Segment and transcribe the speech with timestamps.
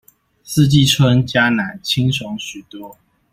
[0.43, 2.97] 四季春加奶清爽許多